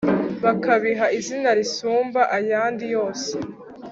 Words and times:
bakabiha 0.43 1.05
izina 1.17 1.49
risumba 1.59 2.21
ayandi 2.37 2.85
yose 2.95 3.33